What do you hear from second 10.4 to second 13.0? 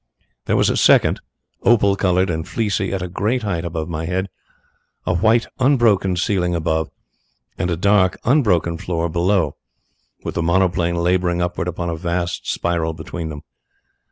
monoplane labouring upwards upon a vast spiral